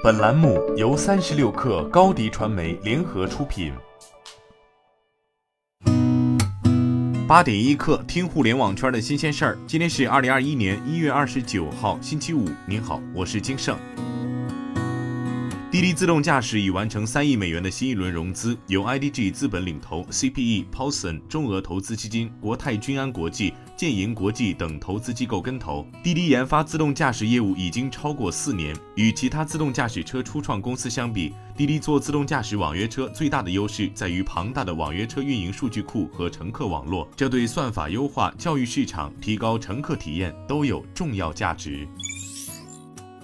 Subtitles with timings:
[0.00, 3.72] 本栏目由三十六氪高低传媒联合出品。
[7.26, 9.58] 八点一刻，听互联网圈的新鲜事儿。
[9.66, 12.48] 今天是二零二一年一月二十九号，星期五。
[12.64, 13.76] 您好，我是金盛。
[15.70, 25.86] 滴滴自动驾驶已完成三亿美元的新一轮融资，由 IDG 资本领投，CPE、Paulson、中俄投资基金、国泰君安国际、建银国际等投资机构跟投。
[26.02, 41.86] 滴滴研发自动驾驶业务已经超过四年，与其他自动驾驶车初创公司相比，滴滴做自动驾驶网约车最大的优势在于庞大的网约车运营数据库和乘客网络，这对算法优化、教育市场、提高乘客体验都有重要价值。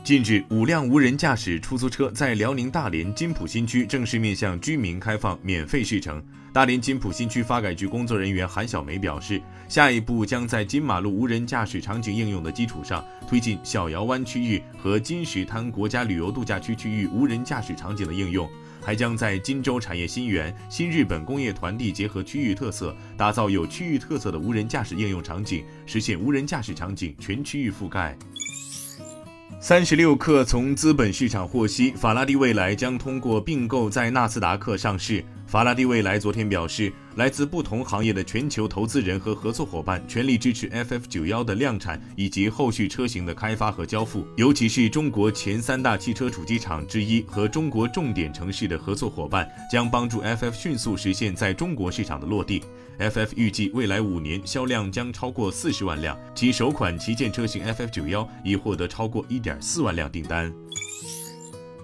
[0.04, 6.22] 近日，五辆无人驾驶出租车在辽宁大连金浦新区正式面向居民开放免费试乘。
[6.52, 18.46] 大连金浦新区发改局工作人员韩小梅表示，下一步将在金马路无人驾驶场景应用的基础上，推进小窑湾区域和金石滩国家旅游度假区区域无人驾驶场景的应用，
[18.82, 28.14] 还将在金州产业新园、新日本工业团地结合区域特色，打造有区域特色的无人驾驶应用场景，实现无人驾驶场景全区域覆盖。
[29.66, 35.24] 三十六氪从资本市场获悉，法拉第未来将通过并购在纳斯达克上市。
[35.46, 52.60] 法拉第未来昨天表示，来自不同行业的全球投资人和合作伙伴全力支持 FF 九幺的量产以及后续车型的开发和交付，尤其是中国前三大汽车主机厂之一和中国重点城市的合作伙伴，将帮助 FF 迅速实现在中国市场的落地。
[52.98, 60.52] FF 预计未来五年销量将超过四十万辆，其首款旗舰车型 FF 九幺已获得超过一点四万辆订单。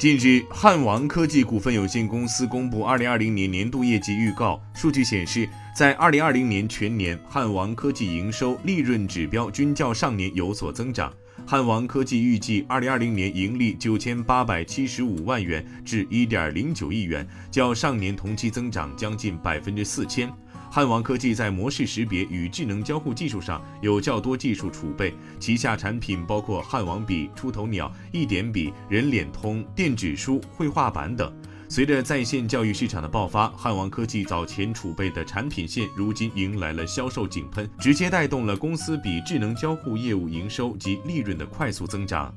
[0.01, 11.13] 近日，汉王科技股份有限公司公布二零二零年年度业绩预告，数据显示，在二零二零年全年，汉王科技营收、利润指标均较上年有所增长。
[11.47, 20.33] 汉王科技预计二零二零年盈利九千八百七十五万元至一点零九亿元，较上年同期增长将近百分之四千。
[20.73, 31.33] 汉王科技在模式识别与智能交互技术上有较多技术储备，旗下产品包括汉王笔、出头鸟、一点笔、人脸通、电子书、绘画板等。
[31.69, 42.33] 随着在线教育市场的爆发，汉王科技早前储备的产品线如今迎来了销售井喷，直接带动了公司比智能交互业务营收及利润的快速增长。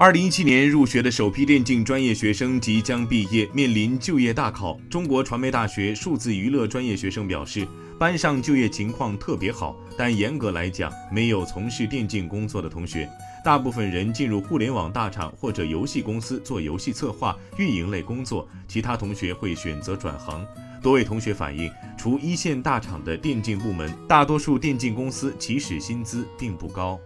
[0.00, 4.80] 二零一七年入学的首批电竞专业学生即将毕业，面临就业大考。
[4.88, 7.68] 中国传媒大学数字娱乐专业学生表示，
[7.98, 13.06] 班上就业情况特别好，但严格来讲，没有从事电竞工作的同学。
[13.44, 20.42] 大部分人进入互联网大厂或者游戏公司做游戏策划、运营类工作，其他同学会选择转行。
[20.82, 26.98] 多位同学反映，除一线大厂的电竞部门，大多数电竞公司起始薪资并不高。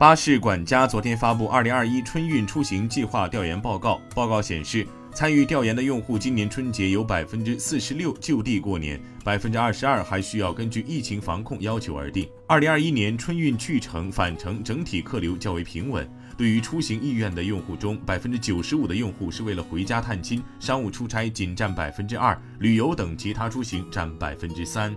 [0.00, 4.00] 巴士管家昨天发布二零二一春运出行计划调研报告。
[4.14, 12.26] 报告显示，参与调研的用户今年春节有百分之四十六就地过年，百分之二十二还需要根据疫情防控要求而定。
[12.46, 16.10] 二零二一年春运去程返程整体客流较为平稳。
[16.34, 24.96] 对于出行意愿的用户中，百分之九十五的用户是为了回家探亲，商务出差仅占百分之二，旅游等其他出行占百分之三。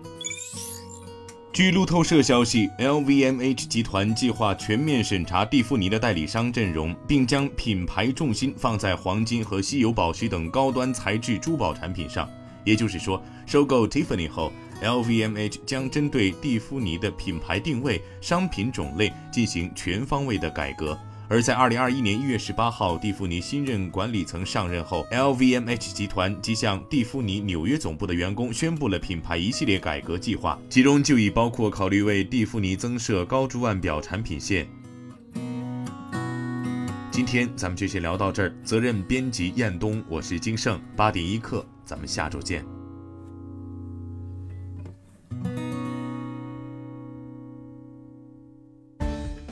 [1.53, 12.27] 据路透社消息，LVMH 集团计划全面审查蒂芙尼的代理商阵容，并将品牌重心放在黄金和稀有宝石等高端材质珠宝产品上。
[12.63, 20.97] 也就是说，收购 Tiffany 后，LVMH 将针对蒂芙尼的品牌定位、商品种类进行全方位的改革。
[21.33, 34.67] 而在二零二一年一月十八号，蒂芙尼新任管理层上任后，LVMH 集团即向蒂芙尼纽约总部的员工宣布了品牌一系列改革计划，其中就已包括考虑为蒂芙尼增设高珠腕表产品线。
[37.09, 42.63] 今天咱们就先聊到这儿，责任编辑彦东，我是金盛八点一刻，咱们下周见。